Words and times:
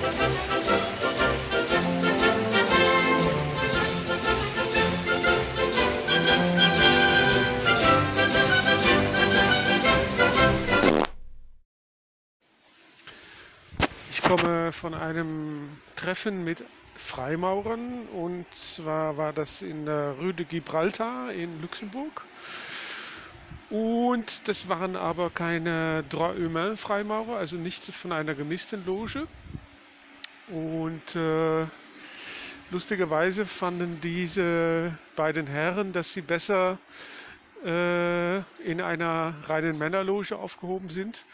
Ich 0.00 0.06
komme 14.22 14.72
von 14.72 14.94
einem 14.94 15.68
Treffen 15.96 16.44
mit 16.44 16.64
Freimaurern 16.96 18.06
und 18.14 18.46
zwar 18.54 19.18
war 19.18 19.34
das 19.34 19.60
in 19.60 19.84
der 19.84 20.14
Rue 20.18 20.32
de 20.32 20.46
Gibraltar 20.46 21.30
in 21.32 21.60
Luxemburg. 21.60 22.22
Und 23.68 24.48
das 24.48 24.66
waren 24.68 24.96
aber 24.96 25.30
keine 25.30 26.04
Droit 26.08 26.38
Humain 26.38 26.78
Freimaurer, 26.78 27.36
also 27.36 27.56
nicht 27.56 27.84
von 27.84 28.12
einer 28.12 28.34
gemissten 28.34 28.86
Loge. 28.86 29.26
Und 30.50 31.14
äh, 31.14 31.64
lustigerweise 32.70 33.46
fanden 33.46 34.00
diese 34.00 34.92
beiden 35.14 35.46
Herren, 35.46 35.92
dass 35.92 36.12
sie 36.12 36.22
besser 36.22 36.78
äh, 37.64 38.38
in 38.64 38.80
einer 38.80 39.34
reinen 39.46 39.78
Männerloge 39.78 40.36
aufgehoben 40.36 40.90
sind. 40.90 41.24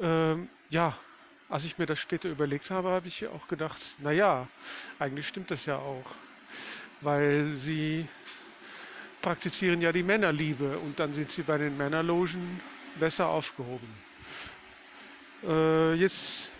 Ähm, 0.00 0.48
ja, 0.68 0.94
als 1.48 1.64
ich 1.64 1.78
mir 1.78 1.86
das 1.86 1.98
später 1.98 2.28
überlegt 2.28 2.70
habe, 2.70 2.90
habe 2.90 3.08
ich 3.08 3.26
auch 3.28 3.48
gedacht, 3.48 3.80
naja, 4.00 4.46
eigentlich 4.98 5.28
stimmt 5.28 5.50
das 5.50 5.64
ja 5.66 5.76
auch, 5.76 6.10
weil 7.00 7.54
sie 7.56 8.06
praktizieren 9.22 9.80
ja 9.80 9.90
die 9.92 10.02
Männerliebe 10.02 10.78
und 10.78 11.00
dann 11.00 11.14
sind 11.14 11.30
sie 11.30 11.42
bei 11.42 11.56
den 11.56 11.76
Männerlogen 11.76 12.60
besser 13.00 13.28
aufgehoben. 13.28 13.88
Äh, 15.46 15.94
jetzt 15.94 16.50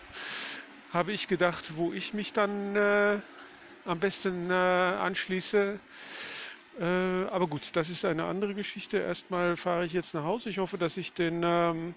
habe 0.95 1.13
ich 1.13 1.27
gedacht, 1.27 1.77
wo 1.77 1.93
ich 1.93 2.15
mich 2.15 2.33
dann 2.33 2.77
äh, 2.77 3.19
am 3.85 3.99
besten 3.99 4.49
äh, 4.49 4.55
anschließe. 4.55 5.81
Äh, 6.81 6.85
aber 6.85 7.49
gut, 7.49 7.75
das 7.75 7.91
ist 7.91 8.05
eine 8.05 8.25
andere 8.25 8.55
Geschichte. 8.55 8.99
Erstmal 8.99 9.57
fahre 9.57 9.85
ich 9.85 9.93
jetzt 9.93 10.15
nach 10.15 10.23
Hause. 10.23 10.51
Ich 10.51 10.59
hoffe, 10.59 10.79
dass 10.79 10.97
ich 10.97 11.13
den 11.13 11.43
ähm, 11.45 11.95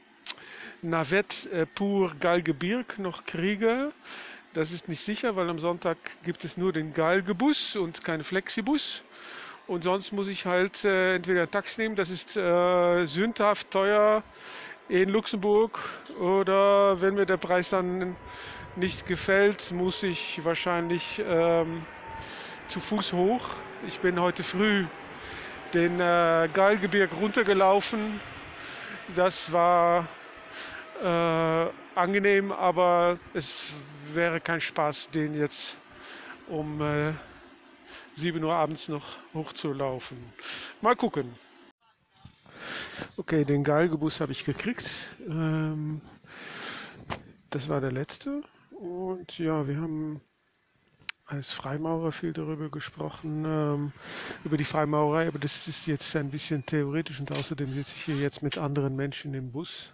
Navette 0.82 1.50
äh, 1.52 1.66
pour 1.68 2.16
Galgebirg 2.16 2.98
noch 2.98 3.26
kriege. 3.26 3.92
Das 4.54 4.72
ist 4.72 4.90
nicht 4.90 5.02
sicher, 5.02 5.36
weil 5.36 5.48
am 5.48 5.60
Sonntag 5.60 5.98
gibt 6.24 6.44
es 6.44 6.58
nur 6.58 6.74
den 6.74 6.92
Galgebus 6.92 7.76
und 7.76 8.04
keinen 8.04 8.24
Flexibus. 8.24 9.04
Und 9.68 9.84
sonst 9.84 10.12
muss 10.12 10.28
ich 10.28 10.48
halt 10.48 10.84
äh, 10.86 11.18
entweder 11.18 11.44
ein 11.44 11.52
Taxi 11.52 11.82
nehmen, 11.82 11.96
das 11.96 12.10
ist 12.10 12.36
äh, 12.36 13.06
sündhaft 13.06 13.70
teuer 13.70 14.24
in 14.90 15.10
Luxemburg. 15.10 15.78
Oder 16.20 17.00
wenn 17.00 17.14
mir 17.14 17.28
der 17.28 17.38
Preis 17.38 17.70
dann 17.70 18.16
nicht 18.78 19.08
gefällt, 19.08 19.72
muss 19.72 20.04
ich 20.04 20.44
wahrscheinlich 20.46 21.22
ähm, 21.28 21.84
zu 22.68 22.80
Fuß 22.80 23.12
hoch. 23.14 23.50
Ich 23.88 24.00
bin 24.00 24.20
heute 24.22 24.44
früh 24.44 24.86
den 25.74 26.00
äh, 26.00 26.48
Galgebirg 26.54 27.12
runtergelaufen. 27.20 28.22
Das 29.16 29.52
war 29.52 30.08
äh, 31.02 31.66
angenehm, 31.96 32.52
aber 32.52 33.18
es 33.34 33.74
wäre 34.14 34.40
kein 34.40 34.62
Spaß, 34.62 35.10
den 35.10 35.34
jetzt 35.34 35.78
um 36.48 36.80
äh, 36.82 37.14
7 38.14 38.44
Uhr 38.44 38.54
abends 38.54 38.90
noch 38.90 39.18
hochzulaufen. 39.34 40.18
Mal 40.82 40.96
gucken. 40.96 41.34
Okay, 43.18 43.44
den 43.44 43.64
Galgebus 43.64 44.22
habe 44.22 44.34
ich 44.34 44.46
gekriegt. 44.46 45.16
Ähm, 45.28 46.00
das 47.50 47.68
war 47.68 47.82
der 47.82 47.92
letzte. 47.92 48.44
Und 48.80 49.40
ja, 49.40 49.68
wir 49.68 49.78
haben 49.78 50.22
als 51.26 51.52
Freimaurer 51.52 52.12
viel 52.12 52.32
darüber 52.32 52.70
gesprochen, 52.70 53.44
ähm, 53.46 53.92
über 54.46 54.56
die 54.56 54.64
Freimaurerei, 54.64 55.28
aber 55.28 55.40
das 55.40 55.68
ist 55.68 55.88
jetzt 55.88 56.16
ein 56.16 56.30
bisschen 56.30 56.66
theoretisch 56.66 57.20
und 57.20 57.32
außerdem 57.32 57.74
sitze 57.74 57.96
ich 57.96 58.06
hier 58.06 58.16
jetzt 58.16 58.44
mit 58.44 58.58
anderen 58.58 58.96
Menschen 58.96 59.34
im 59.34 59.52
Bus. 59.52 59.94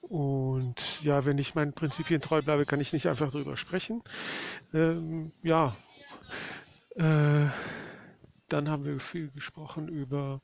Und 0.00 1.02
ja, 1.02 1.26
wenn 1.26 1.38
ich 1.38 1.54
meinen 1.54 1.74
Prinzipien 1.74 2.22
treu 2.22 2.40
bleibe, 2.40 2.64
kann 2.64 2.80
ich 2.80 2.92
nicht 2.94 3.06
einfach 3.08 3.30
darüber 3.30 3.56
sprechen. 3.56 4.02
Ähm, 4.72 5.32
ja, 5.42 5.76
äh, 6.96 7.46
dann 8.48 8.68
haben 8.70 8.84
wir 8.84 8.98
viel 9.00 9.30
gesprochen 9.30 9.88
über 9.88 10.40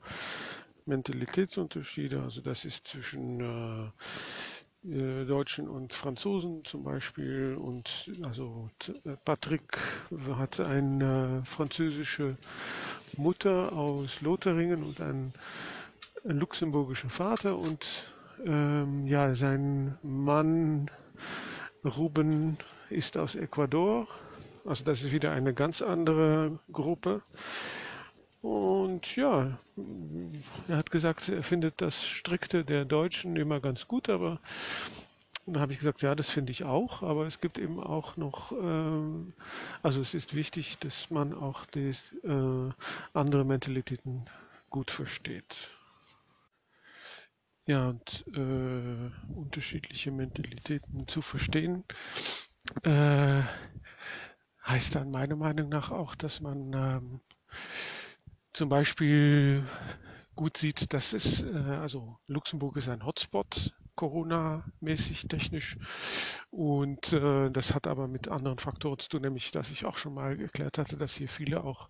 Mentalitätsunterschiede. 0.84 2.22
Also 2.22 2.42
das 2.42 2.64
ist 2.66 2.86
zwischen 2.86 3.40
äh, 3.40 3.90
Deutschen 4.84 5.66
und 5.68 5.94
Franzosen 5.94 6.62
zum 6.64 6.84
Beispiel. 6.84 7.56
Und 7.58 8.10
also 8.22 8.68
äh, 9.06 9.16
Patrick 9.24 9.78
hat 10.36 10.60
eine 10.60 11.42
französische 11.46 12.36
Mutter 13.16 13.72
aus 13.72 14.20
Lothringen 14.20 14.82
und 14.82 15.00
einen, 15.00 15.32
einen 16.24 16.38
luxemburgischen 16.38 17.08
Vater 17.08 17.56
und 17.56 18.04
ähm, 18.44 19.06
ja, 19.06 19.34
sein 19.34 19.96
Mann 20.02 20.90
Ruben 21.84 22.58
ist 22.90 23.16
aus 23.16 23.36
Ecuador. 23.36 24.06
Also 24.66 24.84
das 24.84 25.02
ist 25.02 25.12
wieder 25.12 25.32
eine 25.32 25.54
ganz 25.54 25.80
andere 25.80 26.58
Gruppe. 26.70 27.22
Und 28.44 29.16
ja, 29.16 29.58
er 30.68 30.76
hat 30.76 30.90
gesagt, 30.90 31.30
er 31.30 31.42
findet 31.42 31.80
das 31.80 32.04
Strikte 32.06 32.62
der 32.62 32.84
Deutschen 32.84 33.36
immer 33.36 33.58
ganz 33.58 33.88
gut, 33.88 34.10
aber 34.10 34.38
dann 35.46 35.62
habe 35.62 35.72
ich 35.72 35.78
gesagt, 35.78 36.02
ja, 36.02 36.14
das 36.14 36.28
finde 36.28 36.52
ich 36.52 36.62
auch, 36.62 37.02
aber 37.02 37.26
es 37.26 37.40
gibt 37.40 37.58
eben 37.58 37.80
auch 37.80 38.18
noch, 38.18 38.52
äh, 38.52 39.32
also 39.82 40.02
es 40.02 40.12
ist 40.12 40.34
wichtig, 40.34 40.78
dass 40.80 41.08
man 41.08 41.32
auch 41.32 41.64
die 41.64 41.92
äh, 42.22 42.70
andere 43.14 43.46
Mentalitäten 43.46 44.22
gut 44.68 44.90
versteht. 44.90 45.70
Ja, 47.66 47.88
und 47.88 48.26
äh, 48.36 49.10
unterschiedliche 49.34 50.10
Mentalitäten 50.10 51.08
zu 51.08 51.22
verstehen, 51.22 51.82
äh, 52.82 53.40
heißt 54.66 54.96
dann 54.96 55.10
meiner 55.10 55.36
Meinung 55.36 55.70
nach 55.70 55.90
auch, 55.90 56.14
dass 56.14 56.42
man 56.42 56.72
ähm, 56.74 57.20
zum 58.54 58.68
Beispiel 58.68 59.64
gut 60.36 60.56
sieht, 60.56 60.92
dass 60.94 61.12
es, 61.12 61.42
äh, 61.42 61.78
also 61.80 62.16
Luxemburg 62.26 62.76
ist 62.76 62.88
ein 62.88 63.04
Hotspot, 63.04 63.74
Corona-mäßig 63.96 65.28
technisch. 65.28 65.76
Und 66.50 67.12
äh, 67.12 67.50
das 67.50 67.74
hat 67.74 67.86
aber 67.86 68.08
mit 68.08 68.28
anderen 68.28 68.58
Faktoren 68.58 68.98
zu 68.98 69.08
tun, 69.08 69.22
nämlich, 69.22 69.50
dass 69.50 69.70
ich 69.70 69.84
auch 69.84 69.96
schon 69.96 70.14
mal 70.14 70.40
erklärt 70.40 70.78
hatte, 70.78 70.96
dass 70.96 71.14
hier 71.14 71.28
viele 71.28 71.62
auch 71.62 71.88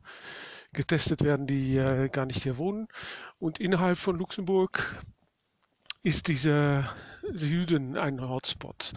getestet 0.72 1.22
werden, 1.22 1.46
die 1.46 1.76
äh, 1.76 2.08
gar 2.08 2.26
nicht 2.26 2.42
hier 2.42 2.56
wohnen. 2.58 2.88
Und 3.38 3.60
innerhalb 3.60 3.98
von 3.98 4.16
Luxemburg 4.16 4.94
ist 6.02 6.28
dieser 6.28 6.90
Süden 7.32 7.96
ein 7.96 8.20
Hotspot, 8.20 8.92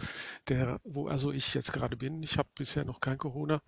der, 0.48 0.78
wo 0.84 1.08
also 1.08 1.32
ich 1.32 1.54
jetzt 1.54 1.72
gerade 1.72 1.96
bin. 1.96 2.22
Ich 2.22 2.36
habe 2.36 2.48
bisher 2.54 2.84
noch 2.84 3.00
kein 3.00 3.16
Corona. 3.16 3.62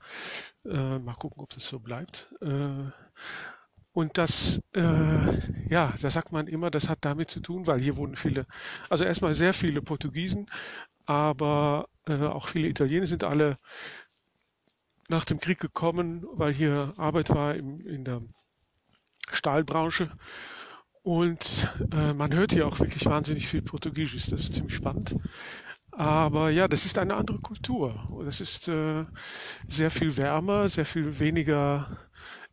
Äh, 0.67 0.99
mal 0.99 1.15
gucken, 1.15 1.43
ob 1.43 1.50
das 1.55 1.67
so 1.67 1.81
bleibt. 1.81 2.28
Äh, 2.43 2.91
und 4.00 4.16
das, 4.16 4.61
äh, 4.75 5.69
ja, 5.69 5.93
da 6.00 6.11
sagt 6.11 6.33
man 6.33 6.47
immer, 6.47 6.71
das 6.71 6.88
hat 6.88 7.00
damit 7.03 7.31
zu 7.31 7.41
tun, 7.41 7.66
weil 7.66 7.81
hier 7.81 7.97
wohnen 7.97 8.16
viele, 8.16 8.47
also 8.88 9.05
erstmal 9.05 9.34
sehr 9.34 9.53
viele 9.53 9.83
Portugiesen, 9.83 10.47
aber 11.05 11.87
äh, 12.06 12.15
auch 12.25 12.49
viele 12.49 12.69
Italiener 12.69 13.06
sind 13.06 13.25
alle 13.25 13.59
nach 15.09 15.27
dem 15.27 15.38
Krieg 15.38 15.61
gekommen, 15.61 16.27
weil 16.33 16.53
hier 16.55 16.94
Arbeit 16.97 17.28
war 17.28 17.55
im, 17.55 17.87
in 17.87 18.05
der 18.06 18.22
Stahlbranche 19.31 20.11
und 21.03 21.69
äh, 21.93 22.15
man 22.15 22.32
hört 22.32 22.53
hier 22.53 22.67
auch 22.67 22.78
wirklich 22.78 23.05
wahnsinnig 23.05 23.49
viel 23.49 23.61
Portugiesisch. 23.61 24.28
Das 24.31 24.41
ist 24.43 24.55
ziemlich 24.55 24.77
spannend. 24.77 25.15
Aber 25.92 26.50
ja, 26.50 26.68
das 26.68 26.86
ist 26.86 26.98
eine 26.98 27.14
andere 27.14 27.38
Kultur. 27.38 27.94
Das 28.24 28.40
ist 28.40 28.68
äh, 28.68 29.04
sehr 29.69 29.90
viel 29.90 30.16
wärmer, 30.16 30.69
sehr 30.69 30.87
viel 30.87 31.19
weniger 31.19 31.88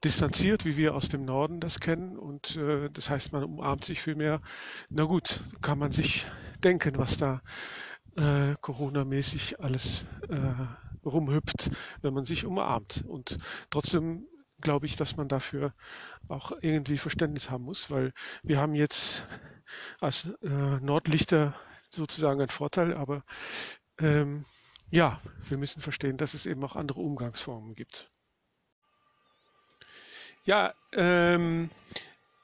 distanziert, 0.03 0.65
wie 0.65 0.77
wir 0.77 0.95
aus 0.95 1.09
dem 1.09 1.25
Norden 1.25 1.59
das 1.59 1.79
kennen. 1.79 2.17
Und 2.17 2.55
äh, 2.55 2.89
das 2.89 3.09
heißt, 3.09 3.31
man 3.33 3.43
umarmt 3.43 3.85
sich 3.85 4.01
viel 4.01 4.15
mehr. 4.15 4.41
Na 4.89 5.03
gut, 5.03 5.43
kann 5.61 5.79
man 5.79 5.91
sich 5.91 6.25
denken, 6.63 6.97
was 6.97 7.17
da 7.17 7.41
äh, 8.15 8.55
Corona-mäßig 8.61 9.59
alles 9.59 10.05
äh, 10.29 11.05
rumhüpft, 11.05 11.69
wenn 12.01 12.13
man 12.13 12.25
sich 12.25 12.45
umarmt. 12.45 13.03
Und 13.07 13.37
trotzdem 13.69 14.27
glaube 14.61 14.87
ich, 14.87 14.95
dass 14.95 15.17
man 15.17 15.27
dafür 15.27 15.73
auch 16.27 16.51
irgendwie 16.61 16.97
Verständnis 16.97 17.49
haben 17.49 17.63
muss, 17.63 17.91
weil 17.91 18.11
wir 18.43 18.59
haben 18.59 18.73
jetzt 18.73 19.23
als 20.01 20.29
äh, 20.41 20.49
Nordlichter 20.81 21.53
sozusagen 21.89 22.39
einen 22.39 22.49
Vorteil, 22.49 22.95
aber 22.95 23.23
ähm, 23.99 24.45
ja, 24.89 25.19
wir 25.49 25.57
müssen 25.57 25.81
verstehen, 25.81 26.17
dass 26.17 26.33
es 26.33 26.45
eben 26.45 26.63
auch 26.63 26.75
andere 26.75 27.01
Umgangsformen 27.01 27.75
gibt. 27.75 28.09
Ja, 30.45 30.73
ähm, 30.93 31.69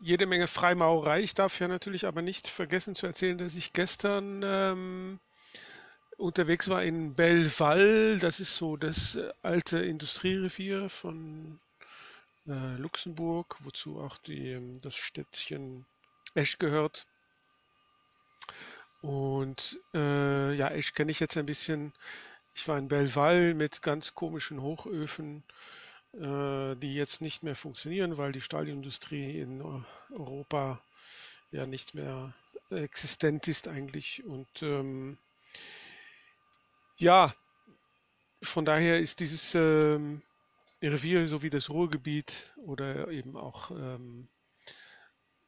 jede 0.01 0.25
Menge 0.25 0.47
Freimaurerei. 0.47 1.21
Ich 1.21 1.33
darf 1.33 1.59
ja 1.61 1.69
natürlich 1.69 2.05
aber 2.05 2.21
nicht 2.21 2.49
vergessen 2.49 2.95
zu 2.95 3.07
erzählen, 3.07 3.37
dass 3.37 3.55
ich 3.55 3.71
gestern 3.71 4.41
ähm, 4.43 5.19
unterwegs 6.17 6.69
war 6.69 6.83
in 6.83 7.15
Belleval, 7.15 8.19
das 8.19 8.39
ist 8.39 8.55
so 8.55 8.77
das 8.77 9.15
äh, 9.15 9.31
alte 9.41 9.79
Industrierevier 9.79 10.89
von 10.89 11.59
äh, 12.47 12.75
Luxemburg, 12.77 13.57
wozu 13.61 13.99
auch 14.01 14.17
die, 14.17 14.51
ähm, 14.51 14.81
das 14.81 14.95
Städtchen 14.95 15.85
Esch 16.35 16.57
gehört. 16.59 17.05
Und 19.03 19.77
äh, 19.93 20.55
ja, 20.55 20.69
Esch 20.69 20.93
kenne 20.93 21.11
ich 21.11 21.19
jetzt 21.19 21.35
ein 21.35 21.45
bisschen. 21.45 21.91
Ich 22.55 22.65
war 22.69 22.77
in 22.77 22.87
Belleval 22.87 23.53
mit 23.53 23.81
ganz 23.81 24.15
komischen 24.15 24.61
Hochöfen, 24.61 25.43
äh, 26.13 26.75
die 26.77 26.95
jetzt 26.95 27.19
nicht 27.19 27.43
mehr 27.43 27.57
funktionieren, 27.57 28.17
weil 28.17 28.31
die 28.31 28.39
Stahlindustrie 28.39 29.41
in 29.41 29.61
Europa 30.09 30.79
ja 31.51 31.65
nicht 31.65 31.95
mehr 31.95 32.33
existent 32.69 33.49
ist 33.49 33.67
eigentlich. 33.67 34.23
Und 34.23 34.63
ähm, 34.63 35.17
ja, 36.95 37.33
von 38.41 38.63
daher 38.63 39.01
ist 39.01 39.19
dieses 39.19 39.53
ähm, 39.53 40.21
Revier 40.81 41.27
sowie 41.27 41.49
das 41.49 41.69
Ruhrgebiet 41.69 42.53
oder 42.55 43.09
eben 43.09 43.35
auch 43.35 43.69
ähm, 43.71 44.29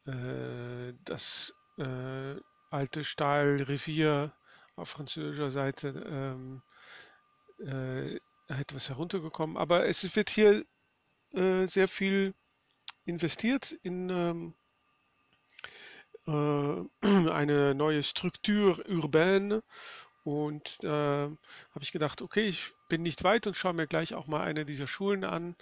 äh, 0.07 0.93
das 1.05 1.55
äh, 1.77 2.35
alte 2.75 3.03
Stahlrevier 3.03 4.33
auf 4.75 4.89
französischer 4.89 5.49
Seite 5.49 5.87
ähm, 6.07 6.61
äh, 7.59 8.19
etwas 8.47 8.89
heruntergekommen. 8.89 9.57
Aber 9.57 9.87
es 9.87 10.15
wird 10.15 10.29
hier 10.29 10.65
äh, 11.33 11.65
sehr 11.65 11.87
viel 11.87 12.33
investiert 13.05 13.71
in 13.83 14.09
ähm, 14.09 14.53
äh, 16.27 17.29
eine 17.31 17.75
neue 17.75 18.03
Struktur 18.03 18.83
urbaine 18.89 19.63
und 20.25 20.83
äh, 20.83 20.87
habe 20.87 21.37
ich 21.81 21.91
gedacht, 21.91 22.23
okay, 22.23 22.47
ich 22.47 22.73
bin 22.89 23.03
nicht 23.03 23.23
weit 23.23 23.45
und 23.45 23.55
schaue 23.55 23.73
mir 23.73 23.85
gleich 23.85 24.15
auch 24.15 24.25
mal 24.25 24.41
eine 24.41 24.65
dieser 24.65 24.87
Schulen 24.87 25.23
an. 25.23 25.55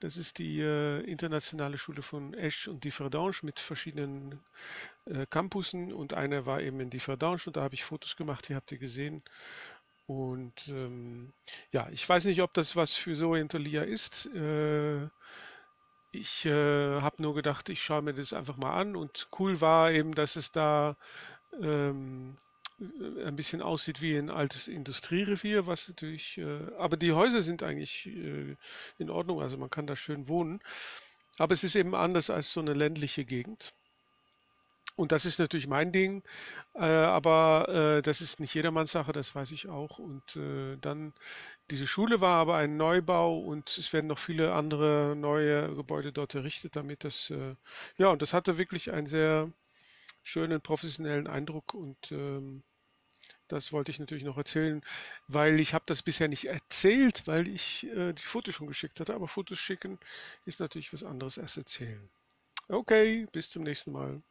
Das 0.00 0.16
ist 0.16 0.38
die 0.38 0.60
äh, 0.60 1.00
internationale 1.02 1.78
Schule 1.78 2.02
von 2.02 2.34
Esch 2.34 2.66
und 2.66 2.82
Differdange 2.82 3.36
mit 3.42 3.60
verschiedenen 3.60 4.40
äh, 5.04 5.24
Campussen 5.30 5.92
und 5.92 6.14
eine 6.14 6.46
war 6.46 6.60
eben 6.60 6.80
in 6.80 6.90
Differdange 6.90 7.42
und 7.46 7.56
da 7.56 7.62
habe 7.62 7.74
ich 7.74 7.84
Fotos 7.84 8.16
gemacht, 8.16 8.48
die 8.48 8.56
habt 8.56 8.72
ihr 8.72 8.78
gesehen. 8.78 9.22
Und 10.08 10.66
ähm, 10.66 11.32
ja, 11.70 11.88
ich 11.92 12.08
weiß 12.08 12.24
nicht, 12.24 12.42
ob 12.42 12.52
das 12.54 12.74
was 12.74 12.94
für 12.94 13.38
Interlia 13.38 13.82
ist. 13.82 14.26
Äh, 14.34 15.04
ich 16.10 16.44
äh, 16.44 17.00
habe 17.00 17.22
nur 17.22 17.36
gedacht, 17.36 17.68
ich 17.68 17.84
schaue 17.84 18.02
mir 18.02 18.14
das 18.14 18.32
einfach 18.32 18.56
mal 18.56 18.72
an 18.72 18.96
und 18.96 19.28
cool 19.38 19.60
war 19.60 19.92
eben, 19.92 20.12
dass 20.12 20.34
es 20.34 20.50
da 20.50 20.96
ähm, 21.62 22.36
ein 23.28 23.36
bisschen 23.36 23.62
aussieht 23.62 24.00
wie 24.02 24.16
ein 24.16 24.30
altes 24.30 24.68
Industrierevier, 24.68 25.66
was 25.66 25.88
natürlich, 25.88 26.38
äh, 26.38 26.72
aber 26.78 26.96
die 26.96 27.12
Häuser 27.12 27.42
sind 27.42 27.62
eigentlich 27.62 28.06
äh, 28.06 28.56
in 28.98 29.10
Ordnung, 29.10 29.40
also 29.40 29.56
man 29.58 29.70
kann 29.70 29.86
da 29.86 29.96
schön 29.96 30.28
wohnen. 30.28 30.60
Aber 31.38 31.54
es 31.54 31.64
ist 31.64 31.76
eben 31.76 31.94
anders 31.94 32.30
als 32.30 32.52
so 32.52 32.60
eine 32.60 32.74
ländliche 32.74 33.24
Gegend. 33.24 33.72
Und 34.98 35.12
das 35.12 35.24
ist 35.24 35.38
natürlich 35.38 35.68
mein 35.68 35.92
Ding, 35.92 36.24
äh, 36.74 36.80
aber 36.80 37.98
äh, 37.98 38.02
das 38.02 38.20
ist 38.20 38.40
nicht 38.40 38.52
jedermanns 38.54 38.90
Sache, 38.90 39.12
das 39.12 39.32
weiß 39.32 39.52
ich 39.52 39.68
auch. 39.68 40.00
Und 40.00 40.34
äh, 40.34 40.76
dann, 40.80 41.12
diese 41.70 41.86
Schule 41.86 42.20
war 42.20 42.40
aber 42.40 42.56
ein 42.56 42.76
Neubau 42.76 43.38
und 43.38 43.78
es 43.78 43.92
werden 43.92 44.08
noch 44.08 44.18
viele 44.18 44.52
andere 44.54 45.14
neue 45.16 45.72
Gebäude 45.76 46.10
dort 46.12 46.34
errichtet, 46.34 46.74
damit 46.74 47.04
das, 47.04 47.30
äh, 47.30 47.54
ja, 47.96 48.08
und 48.08 48.22
das 48.22 48.32
hatte 48.32 48.58
wirklich 48.58 48.90
einen 48.90 49.06
sehr 49.06 49.52
schönen 50.24 50.60
professionellen 50.60 51.28
Eindruck 51.28 51.74
und 51.74 52.10
ähm, 52.10 52.64
das 53.48 53.72
wollte 53.72 53.90
ich 53.90 53.98
natürlich 53.98 54.24
noch 54.24 54.36
erzählen, 54.36 54.82
weil 55.26 55.60
ich 55.60 55.74
habe 55.74 55.84
das 55.86 56.02
bisher 56.02 56.28
nicht 56.28 56.46
erzählt, 56.46 57.26
weil 57.26 57.48
ich 57.48 57.86
äh, 57.86 58.12
die 58.12 58.22
Fotos 58.22 58.54
schon 58.54 58.66
geschickt 58.66 59.00
hatte. 59.00 59.14
Aber 59.14 59.28
Fotos 59.28 59.58
schicken 59.58 59.98
ist 60.44 60.60
natürlich 60.60 60.92
was 60.92 61.02
anderes 61.02 61.38
als 61.38 61.56
erzählen. 61.56 62.08
Okay, 62.68 63.26
bis 63.32 63.50
zum 63.50 63.62
nächsten 63.62 63.92
Mal. 63.92 64.22